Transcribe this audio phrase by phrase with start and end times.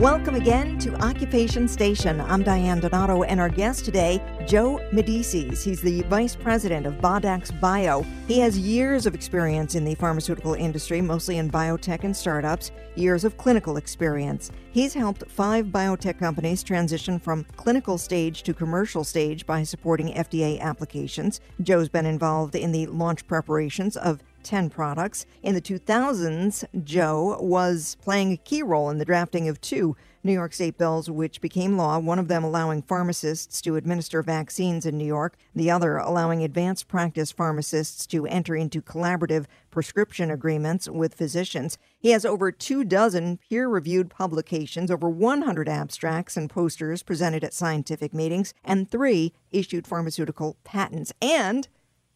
[0.00, 2.22] Welcome again to Occupation Station.
[2.22, 5.62] I'm Diane Donato, and our guest today, Joe Medicis.
[5.62, 8.06] He's the vice president of Baudax Bio.
[8.26, 13.24] He has years of experience in the pharmaceutical industry, mostly in biotech and startups, years
[13.24, 14.50] of clinical experience.
[14.72, 20.60] He's helped five biotech companies transition from clinical stage to commercial stage by supporting FDA
[20.60, 21.42] applications.
[21.60, 25.26] Joe's been involved in the launch preparations of 10 products.
[25.42, 30.32] In the 2000s, Joe was playing a key role in the drafting of two New
[30.32, 34.98] York State bills which became law, one of them allowing pharmacists to administer vaccines in
[34.98, 41.14] New York, the other allowing advanced practice pharmacists to enter into collaborative prescription agreements with
[41.14, 41.78] physicians.
[41.98, 47.54] He has over two dozen peer reviewed publications, over 100 abstracts and posters presented at
[47.54, 51.12] scientific meetings, and three issued pharmaceutical patents.
[51.22, 51.66] And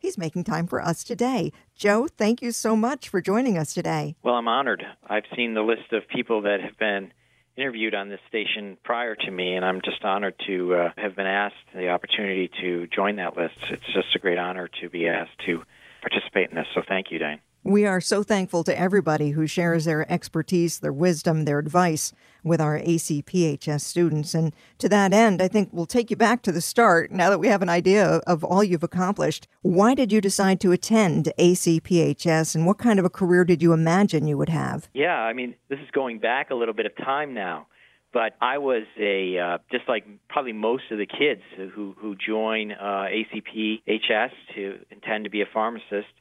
[0.05, 1.51] He's making time for us today.
[1.75, 4.17] Joe, thank you so much for joining us today.
[4.23, 4.85] Well, I'm honored.
[5.09, 7.11] I've seen the list of people that have been
[7.57, 11.27] interviewed on this station prior to me, and I'm just honored to uh, have been
[11.27, 13.55] asked the opportunity to join that list.
[13.71, 15.63] It's just a great honor to be asked to
[16.03, 16.67] participate in this.
[16.75, 17.41] So thank you, Diane.
[17.63, 22.13] We are so thankful to everybody who shares their expertise, their wisdom, their advice
[22.45, 24.35] with our ACPHS students.
[24.35, 27.39] And to that end, I think we'll take you back to the start now that
[27.39, 29.49] we have an idea of all you've accomplished.
[29.63, 33.73] Why did you decide to attend ACPHS and what kind of a career did you
[33.73, 34.89] imagine you would have?
[34.93, 37.67] Yeah, I mean, this is going back a little bit of time now.
[38.13, 42.71] But I was a uh, just like probably most of the kids who who join
[42.71, 46.13] uh, ACPHS to intend to be a pharmacist.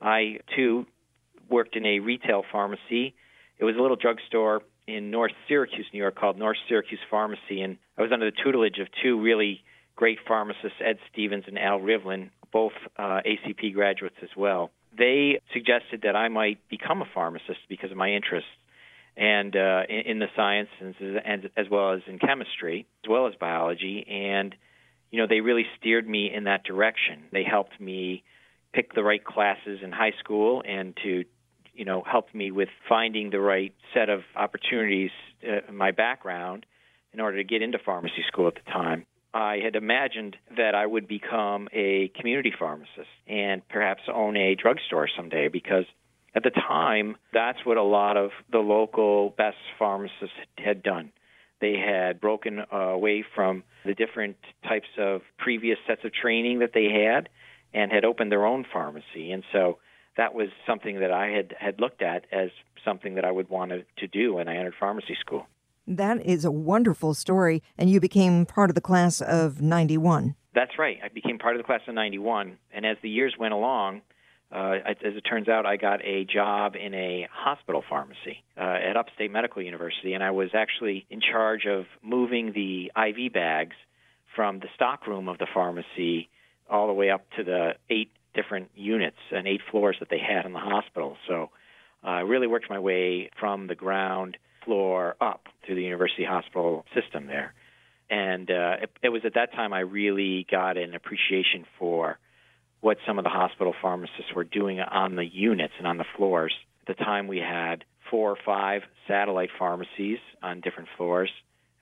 [0.00, 0.86] I too
[1.50, 3.16] worked in a retail pharmacy.
[3.58, 4.62] It was a little drugstore
[4.94, 8.78] in North Syracuse, New York, called North Syracuse Pharmacy, and I was under the tutelage
[8.78, 9.62] of two really
[9.96, 14.70] great pharmacists, Ed Stevens and Al Rivlin, both uh, ACP graduates as well.
[14.96, 18.46] They suggested that I might become a pharmacist because of my interest
[19.16, 23.34] and uh, in, in the sciences and as well as in chemistry, as well as
[23.38, 24.54] biology, and
[25.10, 27.24] you know they really steered me in that direction.
[27.32, 28.24] They helped me
[28.72, 31.24] pick the right classes in high school and to
[31.74, 35.10] you know helped me with finding the right set of opportunities
[35.46, 36.66] uh, in my background
[37.12, 39.06] in order to get into pharmacy school at the time.
[39.32, 45.08] I had imagined that I would become a community pharmacist and perhaps own a drugstore
[45.16, 45.84] someday because
[46.34, 51.12] at the time that's what a lot of the local best pharmacists had done.
[51.60, 54.36] They had broken away from the different
[54.66, 57.28] types of previous sets of training that they had
[57.72, 59.30] and had opened their own pharmacy.
[59.30, 59.78] And so
[60.16, 62.50] that was something that I had, had looked at as
[62.84, 65.46] something that I would want to, do when I entered pharmacy school.
[65.86, 67.62] That is a wonderful story.
[67.78, 70.34] And you became part of the class of 91.
[70.54, 70.98] That's right.
[71.04, 72.58] I became part of the class of 91.
[72.72, 74.02] And as the years went along,
[74.52, 78.96] uh, as it turns out, I got a job in a hospital pharmacy uh, at
[78.96, 83.76] Upstate Medical University, and I was actually in charge of moving the IV bags
[84.34, 86.28] from the stockroom of the pharmacy
[86.68, 90.46] all the way up to the eight different units and eight floors that they had
[90.46, 91.16] in the hospital.
[91.28, 91.50] So
[92.04, 96.84] uh, I really worked my way from the ground floor up through the university hospital
[96.94, 97.54] system there.
[98.08, 102.18] And uh, it, it was at that time I really got an appreciation for
[102.80, 106.54] what some of the hospital pharmacists were doing on the units and on the floors.
[106.86, 111.30] At the time, we had four or five satellite pharmacies on different floors,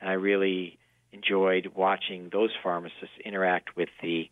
[0.01, 0.79] and I really
[1.13, 4.29] enjoyed watching those pharmacists interact with the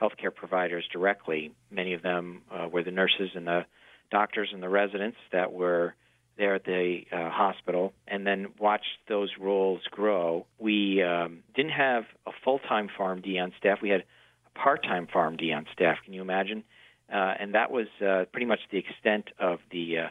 [0.00, 1.52] healthcare providers directly.
[1.70, 3.66] Many of them uh, were the nurses and the
[4.10, 5.94] doctors and the residents that were
[6.36, 10.46] there at the uh, hospital, and then watched those roles grow.
[10.58, 13.78] We um, didn't have a full-time PharmD on staff.
[13.82, 14.04] We had
[14.46, 15.98] a part-time PharmD on staff.
[16.04, 16.64] Can you imagine?
[17.12, 20.08] Uh, and that was uh, pretty much the extent of the uh,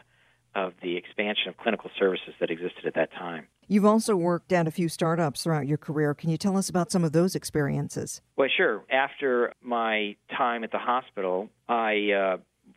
[0.54, 3.46] of the expansion of clinical services that existed at that time.
[3.68, 6.12] You've also worked at a few startups throughout your career.
[6.14, 8.20] Can you tell us about some of those experiences?
[8.36, 8.82] Well, sure.
[8.90, 12.10] After my time at the hospital, I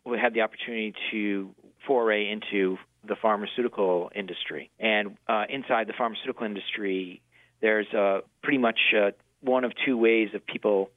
[0.06, 1.50] uh, had the opportunity to
[1.86, 4.70] foray into the pharmaceutical industry.
[4.78, 7.20] And uh, inside the pharmaceutical industry,
[7.60, 9.10] there's uh, pretty much uh,
[9.40, 10.90] one of two ways of people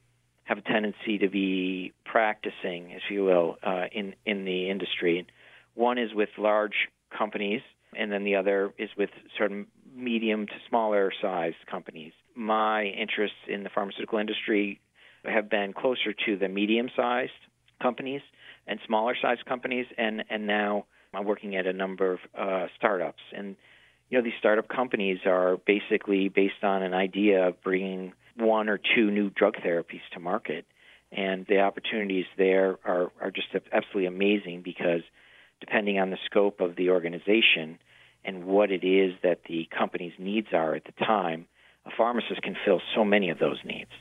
[0.43, 5.27] have a tendency to be practicing, if you will, uh, in in the industry.
[5.77, 7.61] One is with large companies,
[7.95, 12.13] and then the other is with of medium to smaller sized companies.
[12.35, 14.81] My interests in the pharmaceutical industry
[15.23, 17.31] have been closer to the medium sized
[17.79, 18.21] companies
[18.65, 23.21] and smaller sized companies, and, and now I'm working at a number of uh, startups.
[23.31, 23.55] And
[24.09, 28.79] you know, these startup companies are basically based on an idea of bringing one or
[28.95, 30.65] two new drug therapies to market.
[31.11, 35.01] And the opportunities there are, are just absolutely amazing because
[35.59, 37.79] depending on the scope of the organization
[38.23, 41.47] and what it is that the company's needs are at the time,
[41.85, 43.91] a pharmacist can fill so many of those needs.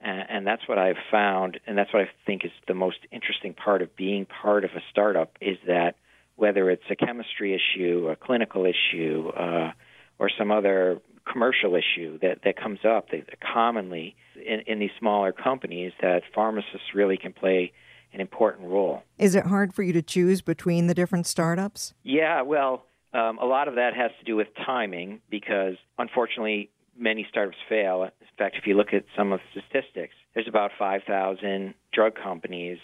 [0.00, 3.54] And, and that's what I've found, and that's what I think is the most interesting
[3.54, 5.96] part of being part of a startup is that
[6.36, 9.72] whether it's a chemistry issue, a clinical issue, uh,
[10.18, 11.00] or some other
[11.30, 16.94] commercial issue that, that comes up that commonly in, in these smaller companies that pharmacists
[16.94, 17.72] really can play
[18.12, 19.02] an important role.
[19.18, 21.94] Is it hard for you to choose between the different startups?
[22.02, 27.26] Yeah, well, um, a lot of that has to do with timing because unfortunately many
[27.28, 28.02] startups fail.
[28.02, 32.78] In fact, if you look at some of the statistics, there's about 5,000 drug companies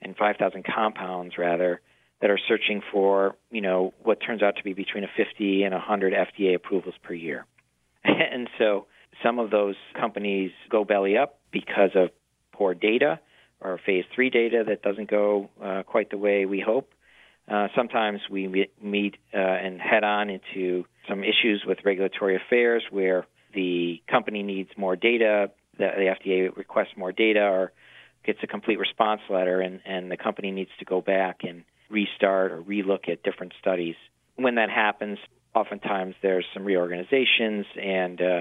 [0.00, 1.80] and 5,000 compounds rather
[2.20, 5.74] that are searching for, you know, what turns out to be between a 50 and
[5.74, 7.44] 100 FDA approvals per year.
[8.04, 8.86] and so
[9.22, 12.10] some of those companies go belly up because of
[12.52, 13.20] poor data
[13.60, 16.90] or phase three data that doesn't go uh, quite the way we hope.
[17.48, 23.24] Uh, sometimes we meet uh, and head on into some issues with regulatory affairs where
[23.54, 27.72] the company needs more data, the, the FDA requests more data, or
[28.24, 32.50] gets a complete response letter, and, and the company needs to go back and restart
[32.50, 33.94] or relook at different studies.
[34.34, 35.18] When that happens,
[35.54, 38.40] oftentimes there's some reorganizations and uh,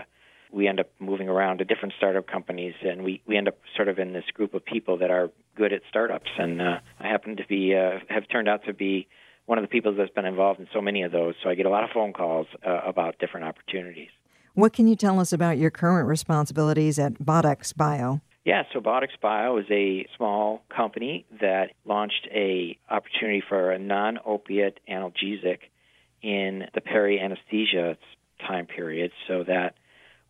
[0.55, 3.89] we end up moving around to different startup companies and we, we end up sort
[3.89, 7.35] of in this group of people that are good at startups and uh, I happen
[7.35, 9.07] to be uh, have turned out to be
[9.45, 11.65] one of the people that's been involved in so many of those so I get
[11.65, 14.09] a lot of phone calls uh, about different opportunities.
[14.53, 18.21] What can you tell us about your current responsibilities at Baudax Bio?
[18.45, 24.79] Yeah, so Baudax Bio is a small company that launched a opportunity for a non-opiate
[24.89, 25.57] analgesic
[26.21, 27.97] in the peri-anesthesia
[28.47, 29.75] time period so that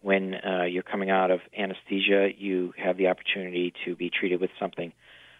[0.05, 4.51] when uh, you're coming out of anesthesia, you have the opportunity to be treated with
[4.59, 4.93] something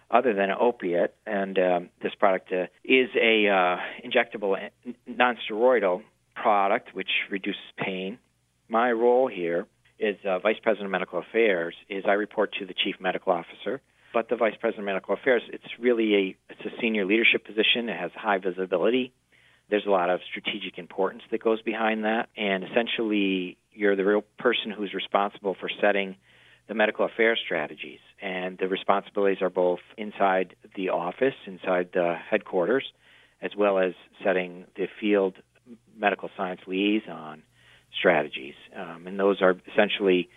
[0.10, 1.14] other than an opiate.
[1.28, 4.58] And um, this product uh, is a uh, injectable
[5.08, 6.02] nonsteroidal
[6.34, 8.18] product which reduces pain.
[8.68, 9.68] My role here
[10.00, 11.76] is uh, Vice President of Medical Affairs.
[11.88, 13.82] Is I report to the Chief Medical Officer.
[14.16, 17.88] But the Vice President of Medical Affairs, it's really a it's a senior leadership position.
[17.88, 19.14] It has high visibility
[19.70, 22.30] there's a lot of strategic importance that goes behind that.
[22.38, 26.16] And essentially, you're the real person who's responsible for setting
[26.68, 28.00] the medical affairs strategies.
[28.22, 32.86] And the responsibilities are both inside the office, inside the headquarters,
[33.42, 33.94] as well as
[34.24, 35.36] setting the field
[35.98, 37.44] medical science liaison
[37.98, 38.56] strategies.
[38.76, 40.30] Um, and those are essentially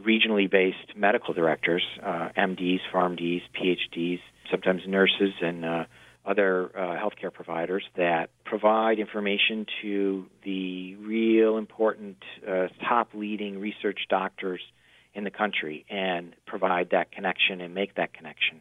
[0.00, 4.20] regionally based medical directors, uh, MDs, PharmDs, PhDs,
[4.50, 5.84] sometimes nurses, and uh,
[6.26, 14.00] other uh, healthcare providers that provide information to the real important uh, top leading research
[14.08, 14.60] doctors
[15.14, 18.60] in the country and provide that connection and make that connection.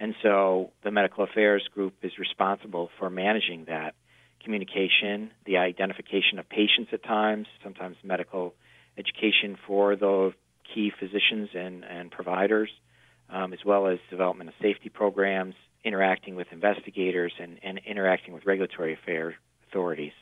[0.00, 3.94] And so the medical affairs group is responsible for managing that
[4.42, 8.54] communication, the identification of patients at times, sometimes medical
[8.98, 10.32] education for the
[10.74, 12.70] key physicians and, and providers,
[13.28, 15.54] um, as well as development of safety programs
[15.84, 19.34] interacting with investigators and, and interacting with regulatory affair
[19.68, 20.12] authorities.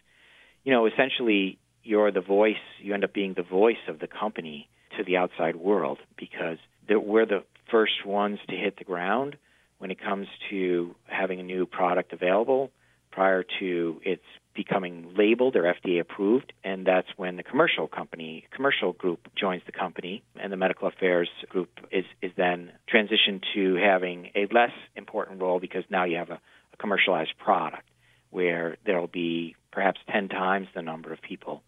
[0.64, 4.68] You know, essentially, you're the voice, you end up being the voice of the company
[4.96, 9.36] to the outside world because we're the first ones to hit the ground
[9.78, 12.70] when it comes to having a new product available
[13.10, 14.22] prior to its
[14.58, 19.72] becoming labeled or FDA approved, and that's when the commercial company, commercial group joins the
[19.72, 25.40] company, and the medical affairs group is, is then transitioned to having a less important
[25.40, 26.40] role because now you have a,
[26.72, 27.84] a commercialized product
[28.30, 31.62] where there will be perhaps 10 times the number of people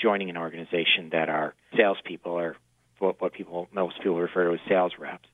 [0.00, 2.56] joining an organization that are salespeople or
[2.98, 5.28] what, what people most people refer to as sales reps.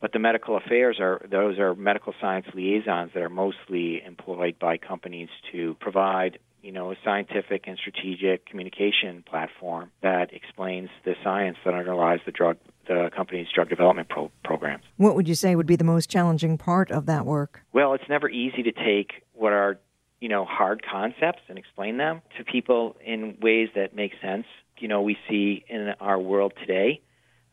[0.00, 4.76] But the medical affairs are those are medical science liaisons that are mostly employed by
[4.76, 11.56] companies to provide you know, a scientific and strategic communication platform that explains the science
[11.64, 12.56] that underlies the drug,
[12.88, 14.82] the company's drug development pro- programs.
[14.96, 17.62] What would you say would be the most challenging part of that work?
[17.72, 19.78] Well, it's never easy to take what are,
[20.18, 24.46] you know, hard concepts and explain them to people in ways that make sense.
[24.78, 27.00] You know, we see in our world today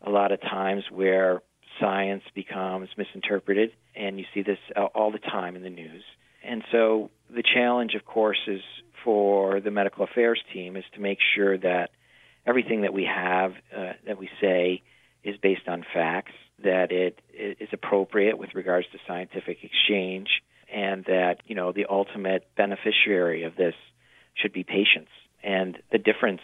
[0.02, 1.44] a lot of times where
[1.80, 6.04] science becomes misinterpreted, and you see this uh, all the time in the news.
[6.44, 8.62] And so the challenge, of course, is
[9.04, 11.92] for the medical affairs team is to make sure that
[12.46, 14.82] everything that we have, uh, that we say,
[15.24, 20.30] is based on facts, that it is appropriate with regards to scientific exchange,
[20.74, 23.76] and that you know the ultimate beneficiary of this
[24.36, 25.12] should be patients.
[25.44, 26.42] and the difference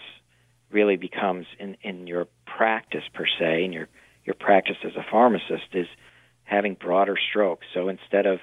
[0.72, 3.88] really becomes in, in your practice per se, in your
[4.25, 5.88] your practice as a pharmacist is
[6.43, 7.65] having broader strokes.
[7.74, 8.39] So instead of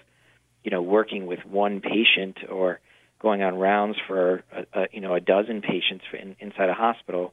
[0.66, 2.80] you know working with one patient or
[3.20, 7.32] going on rounds for a, a, you know a dozen patients in, inside a hospital,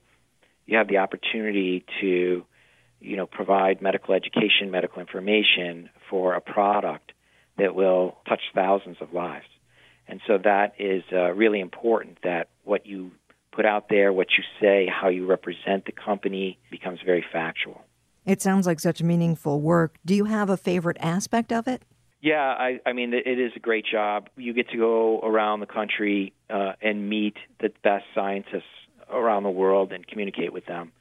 [0.68, 2.46] you have the opportunity to
[3.02, 7.12] you know provide medical education, medical information for a product
[7.58, 9.48] that will touch thousands of lives.
[10.08, 13.12] And so that is uh, really important that what you
[13.52, 17.82] put out there, what you say, how you represent the company becomes very factual.
[18.26, 19.98] It sounds like such meaningful work.
[20.06, 21.82] Do you have a favorite aspect of it?
[22.24, 24.30] Yeah, I, I mean, it is a great job.
[24.38, 28.64] You get to go around the country uh, and meet the best scientists
[29.12, 30.94] around the world and communicate with them,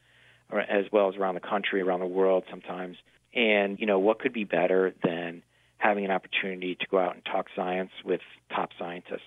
[0.50, 2.96] as well as around the country, around the world sometimes.
[3.32, 5.44] And, you know, what could be better than
[5.78, 8.20] having an opportunity to go out and talk science with
[8.52, 9.20] top scientists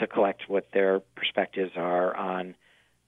[0.00, 2.56] to collect what their perspectives are on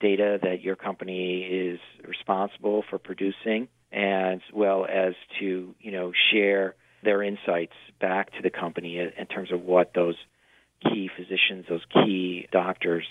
[0.00, 1.78] data that your company is
[2.08, 8.50] responsible for producing, as well as to you know share their insights back to the
[8.50, 10.16] company in terms of what those
[10.82, 13.06] key physicians, those key doctors'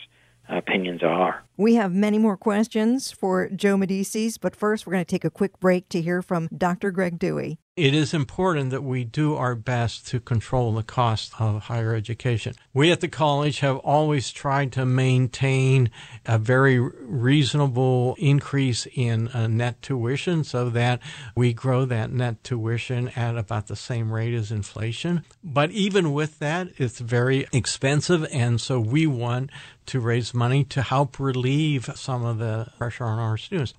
[0.50, 1.44] opinions are.
[1.58, 5.30] We have many more questions for Joe Medicis, but first we're going to take a
[5.30, 6.92] quick break to hear from Dr.
[6.92, 11.64] Greg Dewey it is important that we do our best to control the cost of
[11.64, 12.54] higher education.
[12.74, 15.90] We at the college have always tried to maintain
[16.26, 21.00] a very reasonable increase in uh, net tuition so that
[21.38, 25.24] we grow that net tuition at about the same rate as inflation.
[25.42, 28.28] But even with that, it's very expensive.
[28.34, 29.52] And so we want
[29.86, 33.74] to raise money to help relieve some of the pressure on our students.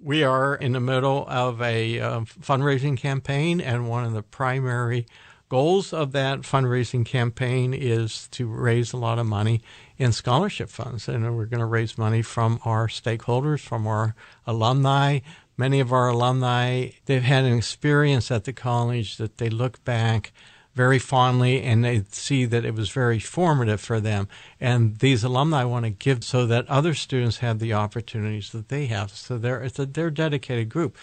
[0.00, 5.06] We are in the middle of a uh, fundraising campaign, and one of the primary
[5.48, 9.62] goals of that fundraising campaign is to raise a lot of money
[9.96, 11.08] in scholarship funds.
[11.08, 14.14] And we're going to raise money from our stakeholders, from our
[14.46, 15.20] alumni.
[15.56, 20.32] Many of our alumni, they've had an experience at the college that they look back
[20.74, 24.28] very fondly and they see that it was very formative for them.
[24.60, 28.86] And these alumni want to give so that other students have the opportunities that they
[28.86, 29.10] have.
[29.10, 30.96] So they're, it's a, they're a dedicated group.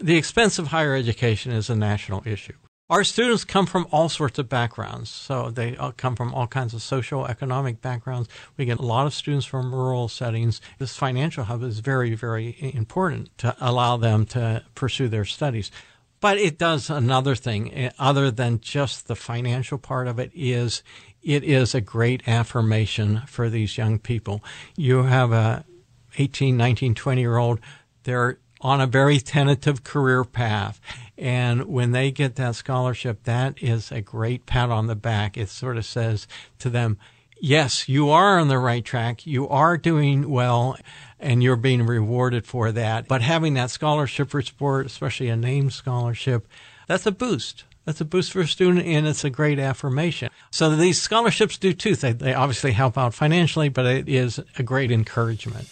[0.00, 2.54] The expense of higher education is a national issue.
[2.90, 5.10] Our students come from all sorts of backgrounds.
[5.10, 8.30] So they come from all kinds of social, economic backgrounds.
[8.56, 10.62] We get a lot of students from rural settings.
[10.78, 15.70] This financial hub is very, very important to allow them to pursue their studies.
[16.20, 20.82] But it does another thing eh, other than just the financial part of it is
[21.22, 24.42] it is a great affirmation for these young people.
[24.76, 25.64] You have a
[26.16, 27.60] 18, 19, 20 year old,
[28.02, 30.80] they're on a very tentative career path.
[31.16, 35.36] And when they get that scholarship, that is a great pat on the back.
[35.36, 36.26] It sort of says
[36.58, 36.98] to them,
[37.40, 39.26] yes, you are on the right track.
[39.26, 40.76] You are doing well
[41.18, 43.08] and you're being rewarded for that.
[43.08, 46.46] But having that scholarship for sport, especially a named scholarship,
[46.86, 47.64] that's a boost.
[47.84, 50.30] That's a boost for a student and it's a great affirmation.
[50.50, 52.18] So these scholarships do two things.
[52.18, 55.68] They obviously help out financially, but it is a great encouragement.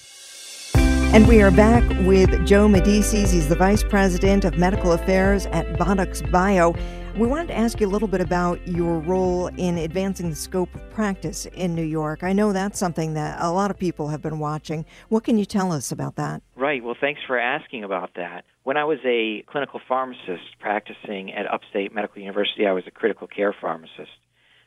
[0.77, 3.33] And we are back with Joe Medicis.
[3.33, 6.75] He's the Vice President of Medical Affairs at Baudax Bio.
[7.17, 10.75] We wanted to ask you a little bit about your role in advancing the scope
[10.75, 12.23] of practice in New York.
[12.23, 14.85] I know that's something that a lot of people have been watching.
[15.09, 16.43] What can you tell us about that?
[16.57, 16.85] Right.
[16.85, 18.45] Well, thanks for asking about that.
[18.65, 23.27] When I was a clinical pharmacist practicing at Upstate Medical University, I was a critical
[23.27, 24.13] care pharmacist.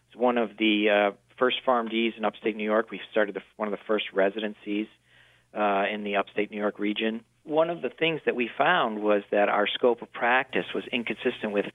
[0.08, 2.89] It's one of the uh, first PharmDs in Upstate New York.
[2.89, 4.88] We started the, one of the first residencies
[5.56, 7.22] uh, in the Upstate New York region.
[7.44, 11.51] One of the things that we found was that our scope of practice was inconsistent
[11.53, 11.65] with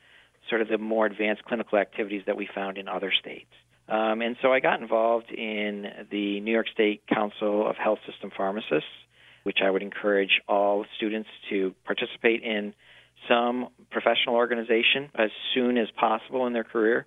[0.49, 3.51] sort of the more advanced clinical activities that we found in other states.
[3.89, 8.31] Um, and so I got involved in the New York State Council of Health System
[8.35, 8.89] Pharmacists,
[9.43, 12.75] which I would encourage all students to participate in
[13.29, 17.07] some professional organization as soon as possible in their career.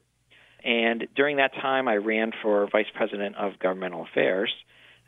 [0.64, 4.54] And during that time, I ran for Vice President of Governmental Affairs,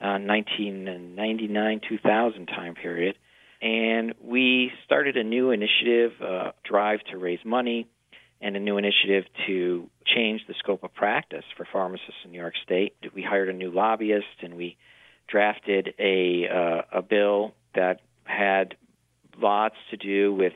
[0.02, 3.16] uh, 1999 2000 time period.
[3.62, 7.88] And we started a new initiative, uh, drive to raise money
[8.42, 12.56] and a new initiative to change the scope of practice for pharmacists in New York
[12.64, 12.96] State.
[13.14, 14.78] We hired a new lobbyist and we
[15.28, 18.76] drafted a uh, a bill that had
[19.38, 20.54] lots to do with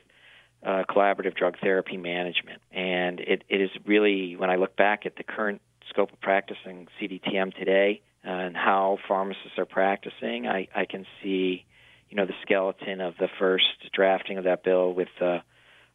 [0.65, 2.61] uh, collaborative drug therapy management.
[2.71, 6.87] And it, it is really, when I look back at the current scope of practicing
[6.99, 11.65] CDTM today uh, and how pharmacists are practicing, I, I can see,
[12.09, 15.39] you know, the skeleton of the first drafting of that bill with uh,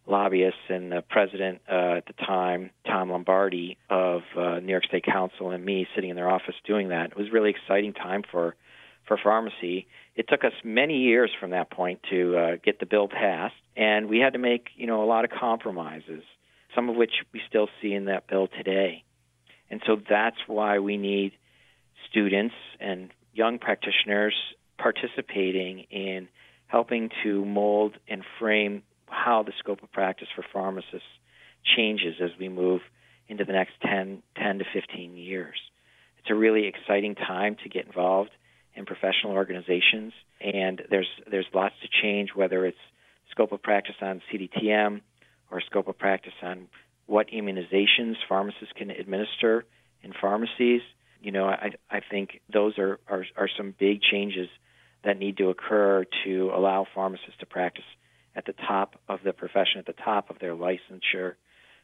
[0.09, 5.05] lobbyists and the president uh, at the time, Tom Lombardi of uh, New York State
[5.05, 7.11] Council, and me sitting in their office doing that.
[7.13, 8.57] It was a really exciting time for
[9.07, 9.87] for pharmacy.
[10.17, 14.09] It took us many years from that point to uh, get the bill passed, and
[14.09, 16.23] we had to make you know a lot of compromises,
[16.75, 19.05] some of which we still see in that bill today.
[19.71, 21.33] And so that's why we need
[22.11, 24.35] students and young practitioners
[24.79, 26.29] participating in
[26.67, 31.09] helping to mold and frame how the scope of practice for pharmacists
[31.77, 32.81] changes as we move
[33.29, 35.59] into the next 10, 10 to 15 years.
[36.19, 38.31] It's a really exciting time to get involved
[38.75, 42.79] in professional organizations, and there's there's lots to change, whether it's
[43.31, 45.01] scope of practice on CDTM
[45.51, 46.69] or scope of practice on
[47.07, 49.65] what immunizations pharmacists can administer
[50.03, 50.83] in pharmacies.
[51.21, 54.49] You know, I I think those are are, are some big changes
[55.05, 57.85] that need to occur to allow pharmacists to practice
[58.39, 61.35] at the top of the profession, at the top of their licensure,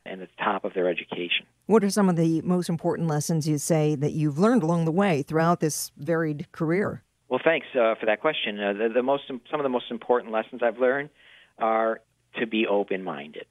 [0.07, 1.47] and at the top of their education.
[1.67, 4.93] What are some of the most important lessons you say that you've learned along the
[4.93, 7.03] way throughout this varied career?
[7.29, 8.61] Well, thanks uh, for that question.
[8.61, 11.11] Uh, the, the most, some of the most important lessons I've learned
[11.59, 12.01] are
[12.39, 13.47] to be open-minded.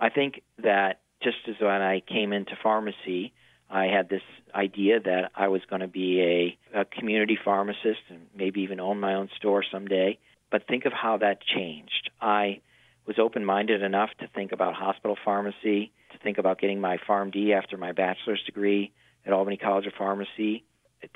[0.00, 3.32] I think that just as when I came into pharmacy,
[3.68, 4.22] I had this
[4.54, 9.00] idea that I was going to be a, a community pharmacist and maybe even own
[9.00, 10.18] my own store someday.
[10.50, 12.10] But think of how that changed.
[12.22, 12.60] I
[13.06, 17.52] was open minded enough to think about hospital pharmacy, to think about getting my PharmD
[17.52, 18.92] after my bachelor's degree
[19.26, 20.64] at Albany College of Pharmacy,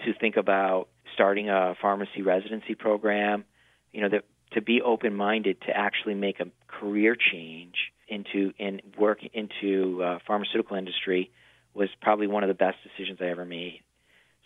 [0.04, 3.44] to think about starting a pharmacy residency program,
[3.92, 4.20] you know,
[4.52, 7.74] to be open minded to actually make a career change
[8.08, 11.30] into and work into uh, pharmaceutical industry
[11.74, 13.80] was probably one of the best decisions I ever made.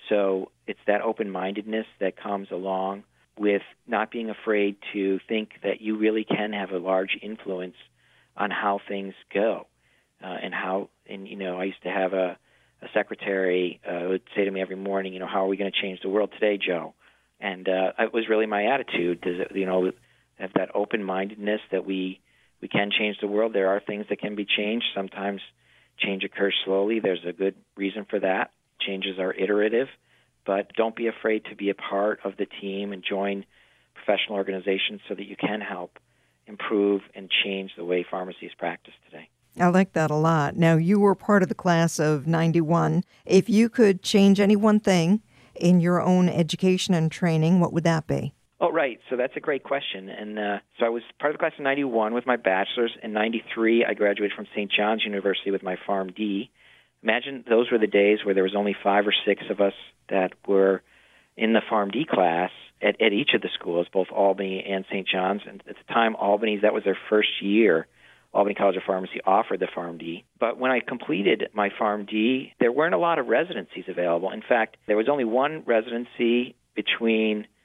[0.09, 3.05] So it's that open mindedness that comes along
[3.41, 7.75] with not being afraid to think that you really can have a large influence
[8.37, 9.67] on how things go
[10.23, 12.37] uh, and how and you know I used to have a
[12.83, 15.71] a secretary uh, would say to me every morning, you know, how are we going
[15.71, 16.95] to change the world today, Joe?
[17.39, 19.21] And uh, it was really my attitude.
[19.21, 19.91] Does it, you know,
[20.39, 22.21] have that open mindedness that we
[22.61, 23.55] we can change the world.
[23.55, 24.87] There are things that can be changed.
[24.95, 25.41] Sometimes
[25.99, 27.01] change occurs slowly.
[27.01, 28.51] There's a good reason for that.
[28.81, 29.89] Changes are iterative,
[30.45, 33.45] but don't be afraid to be a part of the team and join
[33.95, 35.99] professional organizations so that you can help
[36.47, 39.29] improve and change the way pharmacies practice today.
[39.59, 40.57] I like that a lot.
[40.57, 43.05] Now, you were part of the class of 91.
[43.27, 45.23] If you could change any one thing
[45.55, 48.33] in your own education and training, what would that be?
[48.61, 49.01] Oh, right.
[49.09, 50.09] So that's a great question.
[50.09, 52.93] And uh, so I was part of the class of 91 with my bachelor's.
[53.03, 54.71] In 93, I graduated from St.
[54.71, 56.51] John's University with my PharmD.
[57.03, 59.73] Imagine those were the days where there was only five or six of us
[60.09, 60.83] that were
[61.37, 62.51] in the PharmD class
[62.83, 65.07] at, at each of the schools, both Albany and St.
[65.09, 65.43] John's.
[65.47, 67.87] And at the time, Albany's, that was their first year.
[68.33, 70.25] Albany College of Pharmacy offered the PharmD.
[70.39, 74.31] But when I completed my PharmD, there weren't a lot of residencies available.
[74.31, 77.47] In fact, there was only one residency between–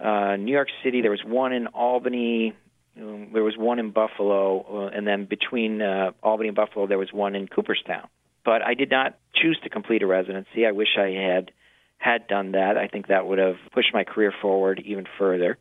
[0.00, 1.02] uh, New York City.
[1.02, 2.54] There was one in Albany.
[2.96, 6.98] Um, there was one in Buffalo, uh, and then between uh, Albany and Buffalo, there
[6.98, 8.08] was one in Cooperstown.
[8.48, 10.64] But I did not choose to complete a residency.
[10.66, 11.52] I wish I had
[11.98, 12.78] had done that.
[12.78, 15.58] I think that would have pushed my career forward even further.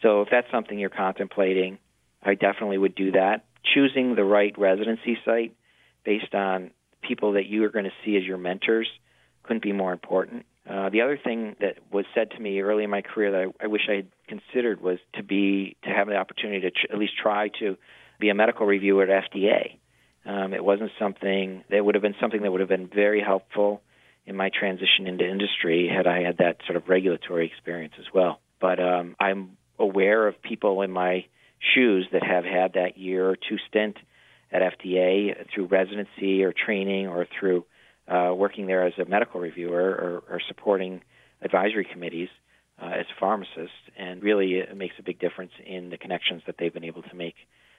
[0.00, 1.76] So if that's something you're contemplating,
[2.22, 3.44] I definitely would do that.
[3.74, 5.54] Choosing the right residency site
[6.06, 6.70] based on
[7.02, 8.88] people that you are going to see as your mentors
[9.42, 10.46] couldn't be more important.
[10.66, 13.64] Uh, the other thing that was said to me early in my career that I,
[13.64, 17.12] I wish I had considered was to be to have the opportunity to at least
[17.22, 17.76] try to
[18.18, 19.76] be a medical reviewer at FDA.
[20.24, 23.82] Um, it wasn't something that would have been something that would have been very helpful
[24.24, 28.40] in my transition into industry had I had that sort of regulatory experience as well.
[28.60, 31.26] But um, I'm aware of people in my
[31.74, 33.96] shoes that have had that year or two stint
[34.52, 37.64] at FDA through residency or training or through
[38.06, 41.02] uh, working there as a medical reviewer or, or supporting
[41.40, 42.28] advisory committees
[42.80, 46.56] uh, as a pharmacist, and really it makes a big difference in the connections that
[46.58, 47.34] they've been able to make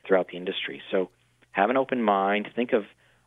[0.08, 0.82] throughout the industry.
[0.92, 1.10] So
[1.54, 2.50] have an open mind.
[2.56, 2.84] Think of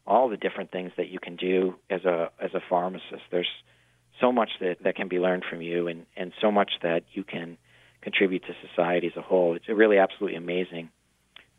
[0.06, 3.22] all the different things that you can do as a as a pharmacist.
[3.30, 3.48] There's
[4.20, 7.24] so much that, that can be learned from you and, and so much that you
[7.24, 7.58] can
[8.00, 9.54] contribute to society as a whole.
[9.54, 10.90] It's a really absolutely amazing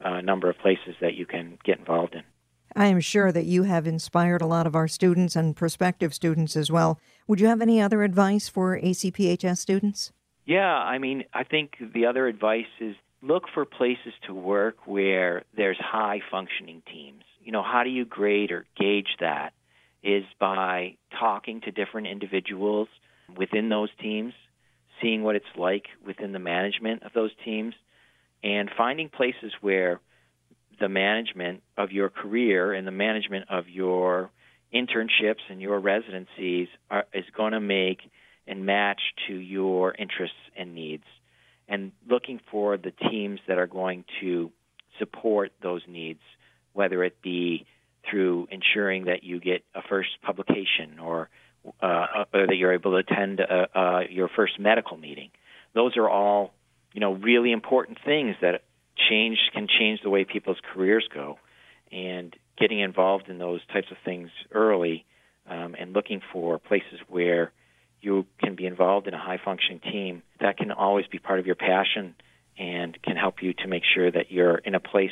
[0.04, 2.24] uh, number of places that you can get involved in.
[2.76, 6.56] I am sure that you have inspired a lot of our students and prospective students
[6.56, 7.00] as well.
[7.28, 10.12] Would you have any other advice for ACPHS students?
[10.46, 15.44] Yeah, I mean, I think the other advice is look for places to work where
[15.56, 17.24] there's high functioning teams.
[17.44, 19.54] You know, how do you grade or gauge that?
[20.04, 22.88] Is by talking to different individuals
[23.36, 24.34] within those teams,
[25.02, 27.74] seeing what it's like within the management of those teams,
[28.44, 30.00] and finding places where
[30.80, 34.30] the management of your career and the management of your
[34.74, 38.02] internships and your residencies are, is going to make
[38.46, 41.04] and match to your interests and needs,
[41.68, 44.52] and looking for the teams that are going to
[45.00, 46.22] support those needs,
[46.74, 47.66] whether it be
[48.10, 51.30] through ensuring that you get a first publication or,
[51.82, 55.30] uh, or that you're able to attend uh, uh, your first medical meeting.
[55.74, 56.54] Those are all,
[56.94, 58.64] you know, really important things that
[59.10, 61.38] change can change the way people's careers go,
[61.92, 65.06] and getting involved in those types of things early
[65.50, 67.52] um, and looking for places where
[68.08, 71.46] you can be involved in a high functioning team that can always be part of
[71.46, 72.16] your passion
[72.58, 75.12] and can help you to make sure that you're in a place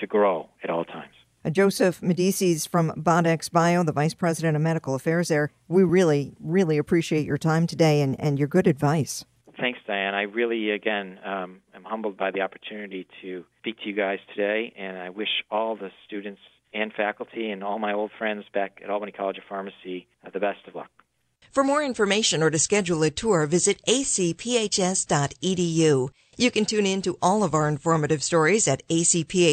[0.00, 1.14] to grow at all times.
[1.44, 5.52] Uh, Joseph Medicis from Baudax Bio, the Vice President of Medical Affairs there.
[5.68, 9.24] We really, really appreciate your time today and, and your good advice.
[9.60, 10.14] Thanks, Diane.
[10.14, 14.72] I really, again, um, am humbled by the opportunity to speak to you guys today,
[14.78, 16.40] and I wish all the students
[16.72, 20.40] and faculty and all my old friends back at Albany College of Pharmacy uh, the
[20.40, 21.01] best of luck.
[21.52, 24.48] For more information or to schedule a tour, visit acphs.edu.
[26.38, 29.44] You can tune in to all of our informative stories at acphs.edu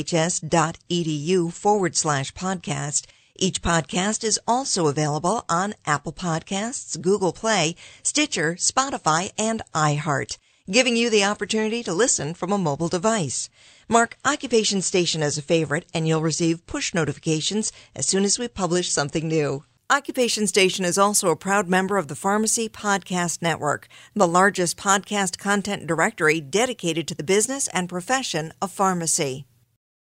[1.51, 3.05] forward slash podcast.
[3.35, 10.37] Each podcast is also available on Apple Podcasts, Google Play, Stitcher, Spotify, and iHeart,
[10.71, 13.49] giving you the opportunity to listen from a mobile device.
[13.89, 18.47] Mark Occupation Station as a favorite, and you'll receive push notifications as soon as we
[18.47, 19.65] publish something new.
[19.91, 25.39] Occupation Station is also a proud member of the Pharmacy Podcast Network, the largest podcast
[25.39, 29.47] content directory dedicated to the business and profession of pharmacy.